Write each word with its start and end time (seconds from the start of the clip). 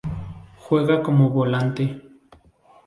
Juega 0.63 1.03
como 1.03 1.29
volante. 1.29 2.01